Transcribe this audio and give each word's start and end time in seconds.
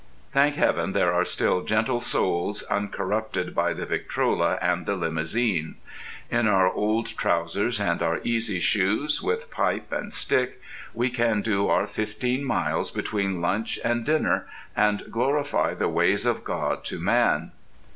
Thank 0.33 0.55
heaven 0.55 0.93
there 0.93 1.13
are 1.13 1.23
still 1.23 1.61
gentle 1.63 1.99
souls 1.99 2.63
uncorrupted 2.71 3.53
by 3.53 3.73
the 3.73 3.85
victrola 3.85 4.57
and 4.59 4.87
the 4.87 4.95
limousine. 4.95 5.75
In 6.31 6.47
our 6.47 6.71
old 6.71 7.05
trousers 7.15 7.79
and 7.79 8.01
our 8.01 8.19
easy 8.23 8.59
shoes, 8.59 9.21
with 9.21 9.51
pipe 9.51 9.91
and 9.91 10.11
stick, 10.11 10.59
we 10.95 11.11
can 11.11 11.43
do 11.43 11.67
our 11.67 11.85
fifteen 11.85 12.43
miles 12.43 12.89
between 12.89 13.41
lunch 13.41 13.77
and 13.85 14.03
dinner, 14.03 14.47
and 14.75 15.03
glorify 15.11 15.75
the 15.75 15.87
ways 15.87 16.25
of 16.25 16.43
God 16.43 16.83
to 16.85 16.97
man. 16.99 17.51